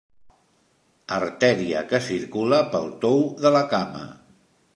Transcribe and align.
Artèria 1.17 1.83
que 1.91 2.01
circula 2.07 2.63
pel 2.73 2.89
tou 3.05 3.23
de 3.45 3.53
la 3.59 3.63
cama. 3.77 4.05